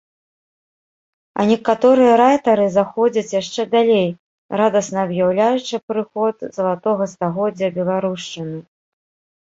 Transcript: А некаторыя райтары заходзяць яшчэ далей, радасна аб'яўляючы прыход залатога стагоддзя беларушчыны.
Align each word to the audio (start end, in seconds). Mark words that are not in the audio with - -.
А 1.39 1.45
некаторыя 1.49 2.13
райтары 2.21 2.65
заходзяць 2.79 3.33
яшчэ 3.41 3.61
далей, 3.75 4.07
радасна 4.63 4.97
аб'яўляючы 5.11 5.75
прыход 5.93 6.35
залатога 6.61 7.03
стагоддзя 7.17 7.67
беларушчыны. 7.81 8.57